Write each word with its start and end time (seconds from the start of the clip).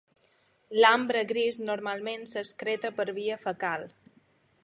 L'ambre 0.77 1.21
gris 1.31 1.59
normalment 1.67 2.25
s'excreta 2.31 2.93
per 3.01 3.07
via 3.21 3.39
fecal. 3.47 3.89